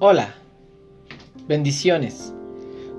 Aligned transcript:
Hola, 0.00 0.32
bendiciones. 1.48 2.32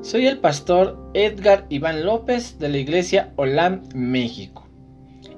Soy 0.02 0.28
el 0.28 0.40
pastor 0.40 1.00
Edgar 1.14 1.66
Iván 1.70 2.04
López 2.04 2.60
de 2.60 2.68
la 2.68 2.78
iglesia 2.78 3.32
Olam, 3.38 3.84
México. 3.96 4.68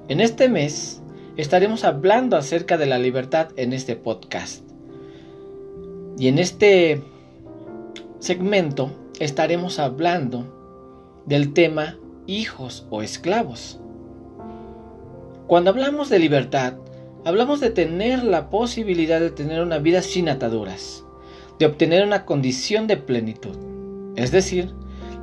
En 0.08 0.20
este 0.20 0.48
mes 0.48 1.02
estaremos 1.36 1.84
hablando 1.84 2.36
acerca 2.36 2.78
de 2.78 2.86
la 2.86 2.98
libertad 2.98 3.50
en 3.54 3.72
este 3.72 3.94
podcast. 3.94 4.64
Y 6.18 6.26
en 6.26 6.40
este 6.40 7.00
segmento 8.18 8.90
estaremos 9.20 9.78
hablando 9.78 11.22
del 11.26 11.52
tema 11.52 11.96
hijos 12.26 12.88
o 12.90 13.02
esclavos. 13.02 13.78
Cuando 15.46 15.70
hablamos 15.70 16.08
de 16.08 16.18
libertad, 16.18 16.74
hablamos 17.24 17.60
de 17.60 17.70
tener 17.70 18.24
la 18.24 18.50
posibilidad 18.50 19.20
de 19.20 19.30
tener 19.30 19.62
una 19.62 19.78
vida 19.78 20.02
sin 20.02 20.28
ataduras 20.28 21.04
de 21.62 21.66
obtener 21.66 22.04
una 22.04 22.24
condición 22.24 22.88
de 22.88 22.96
plenitud, 22.96 23.56
es 24.16 24.32
decir, 24.32 24.72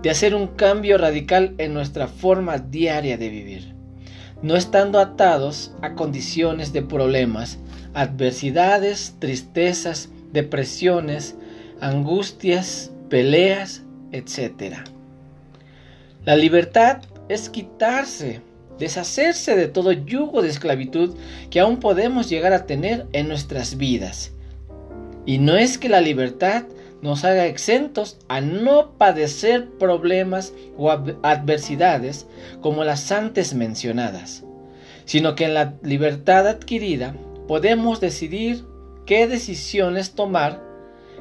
de 0.02 0.10
hacer 0.10 0.34
un 0.34 0.48
cambio 0.48 0.98
radical 0.98 1.54
en 1.58 1.74
nuestra 1.74 2.08
forma 2.08 2.60
diaria 2.60 3.18
de 3.18 3.28
vivir, 3.28 3.76
no 4.42 4.56
estando 4.56 5.00
atados 5.00 5.74
a 5.82 5.96
condiciones 5.96 6.72
de 6.72 6.82
problemas, 6.82 7.60
adversidades, 7.94 9.18
tristezas, 9.20 10.12
depresiones, 10.32 11.36
angustias, 11.82 12.90
peleas, 13.10 13.84
etc. 14.14 14.78
La 16.24 16.38
libertad 16.38 17.02
es 17.28 17.50
quitarse, 17.50 18.40
deshacerse 18.80 19.58
de 19.58 19.68
todo 19.68 19.92
yugo 19.92 20.42
de 20.42 20.48
esclavitud 20.48 21.18
que 21.50 21.60
aún 21.60 21.82
podemos 21.82 22.30
llegar 22.30 22.54
a 22.54 22.66
tener 22.66 23.08
en 23.12 23.28
nuestras 23.28 23.76
vidas 23.76 24.32
y 25.30 25.38
no 25.38 25.58
es 25.58 25.78
que 25.78 25.90
la 25.90 26.02
libertad 26.02 26.64
nos 27.04 27.24
haga 27.24 27.46
exentos 27.46 28.18
a 28.30 28.42
no 28.42 28.94
padecer 28.98 29.70
problemas 29.78 30.54
o 30.76 30.90
adversidades 30.90 32.26
como 32.62 32.84
las 32.84 33.12
antes 33.12 33.54
mencionadas, 33.54 34.44
sino 35.06 35.36
que 35.36 35.46
en 35.46 35.54
la 35.54 35.76
libertad 35.84 36.48
adquirida 36.48 37.16
podemos 37.48 38.00
decidir 38.00 38.66
qué 39.06 39.28
decisiones 39.28 40.16
tomar 40.16 40.64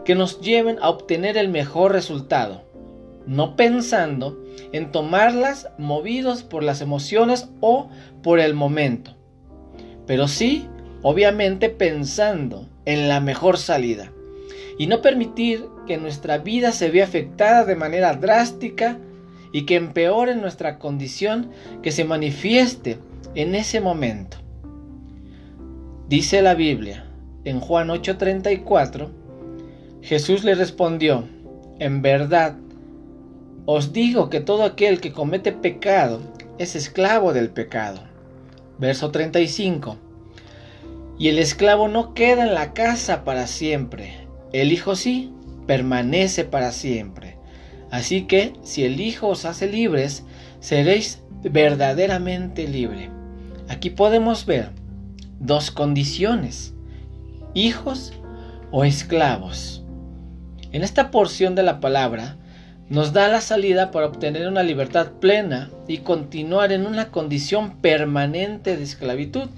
que 0.07 0.15
nos 0.15 0.41
lleven 0.41 0.79
a 0.81 0.89
obtener 0.89 1.37
el 1.37 1.51
mejor 1.51 1.93
resultado, 1.93 2.63
no 3.27 3.57
pensando 3.57 4.43
en 4.73 4.91
tomarlas 4.91 5.69
movidos 5.77 6.45
por 6.45 6.63
las 6.63 6.81
emociones 6.81 7.51
o 7.61 7.91
por 8.23 8.41
el 8.41 8.55
momento, 8.55 9.19
pero 10.07 10.29
sí, 10.29 10.67
obviamente 11.03 11.69
pensando 11.69 12.69
en 12.85 13.09
la 13.09 13.21
mejor 13.21 13.59
salida 13.59 14.13
y 14.79 14.87
no 14.87 15.03
permitir 15.03 15.67
que 15.87 15.99
nuestra 15.99 16.39
vida 16.39 16.73
se 16.73 16.91
vea 16.91 17.05
afectada 17.05 17.65
de 17.65 17.77
manera 17.77 18.15
drástica 18.15 18.99
y 19.53 19.63
que 19.63 19.77
empeore 19.77 20.37
nuestra 20.37 20.79
condición 20.79 21.51
que 21.83 21.91
se 21.91 22.05
manifieste 22.05 22.99
en 23.35 23.55
ese 23.55 23.81
momento. 23.81 24.39
Dice 26.09 26.43
la 26.43 26.55
Biblia 26.55 27.05
en 27.45 27.61
Juan 27.61 27.89
8:34, 27.89 29.09
Jesús 30.03 30.45
le 30.45 30.55
respondió, 30.55 31.25
en 31.79 32.03
verdad, 32.03 32.57
os 33.67 33.93
digo 33.93 34.31
que 34.31 34.41
todo 34.41 34.65
aquel 34.65 35.01
que 35.01 35.13
comete 35.13 35.53
pecado 35.53 36.21
es 36.59 36.77
esclavo 36.77 37.33
del 37.33 37.51
pecado. 37.51 38.01
Verso 38.79 39.11
35. 39.11 40.08
Y 41.19 41.29
el 41.29 41.39
esclavo 41.39 41.89
no 41.89 42.15
queda 42.15 42.47
en 42.47 42.55
la 42.55 42.73
casa 42.75 43.25
para 43.25 43.47
siempre, 43.47 44.29
el 44.53 44.73
Hijo 44.73 44.97
sí, 44.97 45.33
permanece 45.67 46.45
para 46.45 46.73
siempre. 46.73 47.37
Así 47.91 48.27
que 48.27 48.53
si 48.63 48.85
el 48.85 49.01
Hijo 49.01 49.29
os 49.29 49.45
hace 49.45 49.67
libres, 49.67 50.25
seréis 50.61 51.23
verdaderamente 51.43 52.67
libre. 52.67 53.11
Aquí 53.69 53.91
podemos 53.91 54.47
ver 54.47 54.71
dos 55.41 55.71
condiciones, 55.71 56.75
hijos 57.55 58.13
o 58.71 58.85
esclavos. 58.85 59.85
En 60.73 60.83
esta 60.83 61.11
porción 61.11 61.55
de 61.55 61.63
la 61.63 61.81
palabra 61.81 62.37
nos 62.89 63.13
da 63.13 63.29
la 63.29 63.41
salida 63.41 63.91
para 63.91 64.07
obtener 64.07 64.49
una 64.49 64.63
libertad 64.63 65.13
plena 65.21 65.71
y 65.87 65.99
continuar 65.99 66.73
en 66.73 66.87
una 66.87 67.11
condición 67.11 67.77
permanente 67.81 68.77
de 68.77 68.83
esclavitud. 68.83 69.49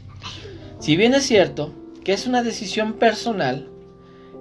Si 0.81 0.97
bien 0.97 1.13
es 1.13 1.25
cierto 1.25 1.75
que 2.05 2.15
es 2.15 2.27
una 2.27 2.43
decisión 2.43 2.95
personal, 2.95 3.69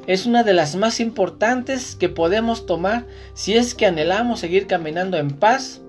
es 0.07 0.25
una 0.25 0.43
de 0.43 0.53
las 0.53 0.77
más 0.77 1.01
importantes 1.01 1.97
que 1.97 2.07
podemos 2.07 2.65
tomar 2.65 3.05
si 3.33 3.57
es 3.57 3.75
que 3.75 3.85
anhelamos 3.85 4.39
seguir 4.39 4.65
caminando 4.65 5.17
en 5.17 5.31
paz. 5.31 5.81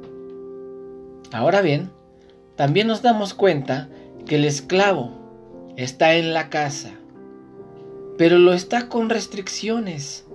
Ahora 1.30 1.62
bien, 1.62 1.92
también 2.56 2.88
nos 2.88 3.00
damos 3.00 3.32
cuenta 3.32 3.88
que 4.26 4.34
el 4.34 4.44
esclavo 4.44 5.72
está 5.76 6.14
en 6.16 6.34
la 6.34 6.50
casa, 6.50 6.90
pero 8.18 8.36
lo 8.36 8.52
está 8.52 8.88
con 8.88 9.08
restricciones. 9.08 10.26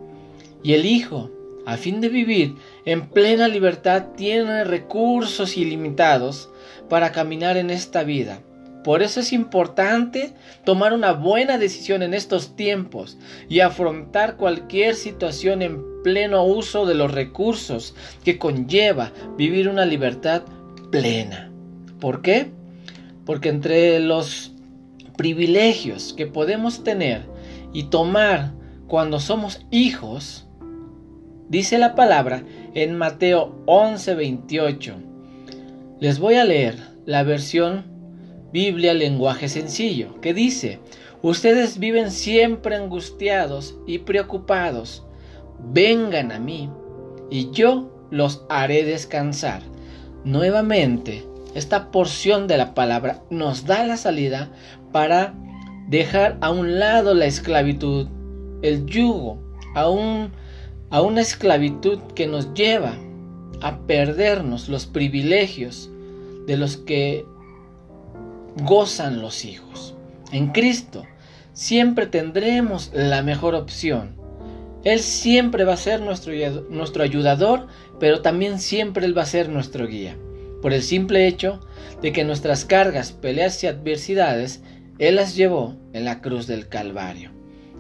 Y 0.63 0.75
el 0.75 0.85
hijo, 0.85 1.29
a 1.65 1.75
fin 1.75 1.99
de 1.99 2.07
vivir 2.07 2.55
en 2.85 3.09
plena 3.09 3.49
libertad, 3.49 4.05
tiene 4.15 4.63
recursos 4.63 5.57
ilimitados 5.57 6.49
para 6.87 7.11
caminar 7.11 7.57
en 7.57 7.69
esta 7.69 8.03
vida 8.03 8.39
por 8.85 9.01
eso 9.01 9.19
es 9.19 9.33
importante 9.33 10.35
tomar 10.63 10.93
una 10.93 11.11
buena 11.11 11.57
decisión 11.57 12.03
en 12.03 12.13
estos 12.13 12.55
tiempos 12.55 13.17
y 13.49 13.61
afrontar 13.61 14.37
cualquier 14.37 14.93
situación 14.93 15.63
en 15.63 15.81
pleno 16.03 16.43
uso 16.43 16.85
de 16.85 16.93
los 16.93 17.11
recursos 17.11 17.95
que 18.23 18.37
conlleva 18.37 19.11
vivir 19.39 19.69
una 19.69 19.85
libertad 19.85 20.43
plena. 20.91 21.51
¿Por 21.99 22.21
qué? 22.21 22.51
Porque 23.25 23.49
entre 23.49 23.99
los 24.01 24.53
privilegios 25.17 26.13
que 26.13 26.27
podemos 26.27 26.83
tener 26.83 27.25
y 27.73 27.85
tomar 27.85 28.53
cuando 28.85 29.19
somos 29.19 29.65
hijos, 29.71 30.45
dice 31.49 31.79
la 31.79 31.95
palabra 31.95 32.43
en 32.75 32.95
Mateo 32.95 33.63
11:28. 33.65 34.93
Les 35.99 36.19
voy 36.19 36.35
a 36.35 36.43
leer 36.43 36.77
la 37.07 37.23
versión 37.23 37.94
Biblia 38.55 38.93
lenguaje 38.93 39.49
sencillo, 39.49 40.21
que 40.21 40.33
dice, 40.33 40.79
ustedes 41.21 41.77
viven 41.77 42.09
siempre 42.09 42.77
angustiados 42.77 43.75
y 43.85 43.97
preocupados, 43.97 45.03
vengan 45.73 46.31
a 46.31 46.39
mí 46.39 46.69
y 47.29 47.51
yo 47.51 47.91
los 48.11 48.45
haré 48.47 48.85
descansar. 48.85 49.61
Nuevamente, 50.23 51.25
esta 51.53 51.91
porción 51.91 52.47
de 52.47 52.55
la 52.55 52.73
palabra 52.73 53.21
nos 53.29 53.65
da 53.65 53.85
la 53.85 53.97
salida 53.97 54.53
para 54.93 55.33
dejar 55.89 56.37
a 56.39 56.49
un 56.49 56.79
lado 56.79 57.13
la 57.13 57.25
esclavitud, 57.25 58.07
el 58.61 58.85
yugo, 58.85 59.37
a, 59.75 59.81
a 59.81 61.01
una 61.01 61.21
esclavitud 61.21 61.99
que 62.15 62.25
nos 62.25 62.53
lleva 62.53 62.95
a 63.59 63.79
perdernos 63.79 64.69
los 64.69 64.85
privilegios 64.85 65.89
de 66.47 66.55
los 66.55 66.77
que 66.77 67.25
gozan 68.63 69.21
los 69.21 69.45
hijos. 69.45 69.95
En 70.31 70.47
Cristo 70.47 71.05
siempre 71.53 72.07
tendremos 72.07 72.91
la 72.93 73.21
mejor 73.21 73.55
opción. 73.55 74.15
Él 74.83 74.99
siempre 74.99 75.63
va 75.63 75.73
a 75.73 75.77
ser 75.77 76.01
nuestro, 76.01 76.33
nuestro 76.69 77.03
ayudador, 77.03 77.67
pero 77.99 78.21
también 78.21 78.59
siempre 78.59 79.05
Él 79.05 79.17
va 79.17 79.23
a 79.23 79.27
ser 79.27 79.49
nuestro 79.49 79.87
guía. 79.87 80.15
Por 80.61 80.73
el 80.73 80.83
simple 80.83 81.27
hecho 81.27 81.59
de 82.01 82.11
que 82.11 82.23
nuestras 82.23 82.65
cargas, 82.65 83.11
peleas 83.11 83.63
y 83.63 83.67
adversidades, 83.67 84.61
Él 84.99 85.15
las 85.15 85.35
llevó 85.35 85.75
en 85.93 86.05
la 86.05 86.21
cruz 86.21 86.47
del 86.47 86.67
Calvario. 86.67 87.31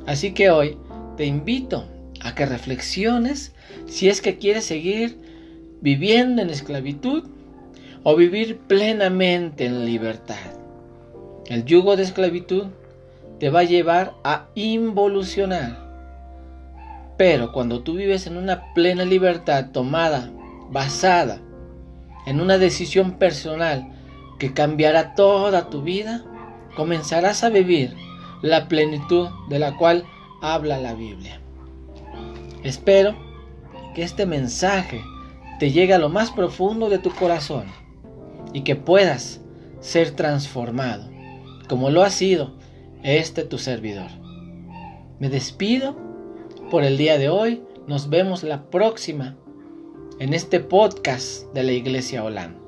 Así 0.05 0.33
que 0.33 0.49
hoy 0.49 0.77
te 1.17 1.25
invito 1.25 1.87
a 2.21 2.33
que 2.33 2.45
reflexiones 2.45 3.53
si 3.85 4.09
es 4.09 4.21
que 4.21 4.37
quieres 4.37 4.65
seguir 4.65 5.17
viviendo 5.81 6.41
en 6.41 6.49
esclavitud 6.49 7.23
o 8.03 8.15
vivir 8.15 8.57
plenamente 8.57 9.65
en 9.65 9.85
libertad. 9.85 10.54
El 11.47 11.63
yugo 11.65 11.95
de 11.95 12.01
esclavitud 12.01 12.65
te 13.39 13.51
va 13.51 13.59
a 13.59 13.65
llevar 13.65 14.15
a 14.23 14.47
involucionar. 14.55 15.77
Pero 17.17 17.51
cuando 17.51 17.81
tú 17.81 17.93
vives 17.93 18.25
en 18.25 18.37
una 18.37 18.73
plena 18.73 19.05
libertad 19.05 19.69
tomada, 19.71 20.31
basada 20.71 21.39
en 22.25 22.41
una 22.41 22.57
decisión 22.57 23.19
personal 23.19 23.93
que 24.39 24.53
cambiará 24.53 25.13
toda 25.13 25.69
tu 25.69 25.83
vida, 25.83 26.23
comenzarás 26.75 27.43
a 27.43 27.49
vivir 27.49 27.95
la 28.41 28.67
plenitud 28.67 29.29
de 29.47 29.59
la 29.59 29.77
cual 29.77 30.03
habla 30.41 30.79
la 30.79 30.95
Biblia. 30.95 31.39
Espero 32.63 33.15
que 33.93 34.01
este 34.01 34.25
mensaje 34.25 35.03
te 35.59 35.71
llegue 35.71 35.93
a 35.93 35.99
lo 35.99 36.09
más 36.09 36.31
profundo 36.31 36.89
de 36.89 36.97
tu 36.97 37.11
corazón 37.11 37.67
y 38.51 38.61
que 38.61 38.75
puedas 38.75 39.41
ser 39.79 40.11
transformado 40.11 41.14
como 41.65 41.89
lo 41.89 42.03
ha 42.03 42.09
sido 42.09 42.53
este 43.03 43.43
tu 43.43 43.57
servidor. 43.57 44.09
Me 45.19 45.29
despido 45.29 45.95
por 46.69 46.83
el 46.83 46.97
día 46.97 47.17
de 47.17 47.29
hoy. 47.29 47.63
Nos 47.87 48.09
vemos 48.09 48.43
la 48.43 48.69
próxima 48.69 49.37
en 50.19 50.33
este 50.33 50.59
podcast 50.59 51.53
de 51.53 51.63
la 51.63 51.71
Iglesia 51.71 52.23
Holanda. 52.23 52.59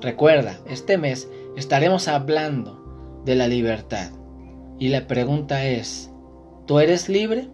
Recuerda, 0.00 0.58
este 0.68 0.98
mes 0.98 1.28
estaremos 1.56 2.08
hablando 2.08 3.22
de 3.24 3.34
la 3.34 3.48
libertad. 3.48 4.10
Y 4.78 4.88
la 4.88 5.06
pregunta 5.06 5.64
es, 5.64 6.10
¿tú 6.66 6.78
eres 6.78 7.08
libre? 7.08 7.48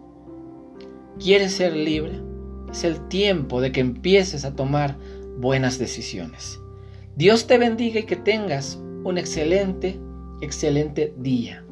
¿Quieres 1.18 1.52
ser 1.52 1.76
libre? 1.76 2.20
Es 2.70 2.84
el 2.84 3.06
tiempo 3.08 3.60
de 3.60 3.70
que 3.70 3.80
empieces 3.80 4.44
a 4.44 4.56
tomar 4.56 4.98
buenas 5.38 5.78
decisiones. 5.78 6.58
Dios 7.14 7.46
te 7.46 7.58
bendiga 7.58 8.00
y 8.00 8.04
que 8.04 8.16
tengas 8.16 8.80
un 9.04 9.18
excelente, 9.18 10.00
excelente 10.42 11.14
día. 11.16 11.64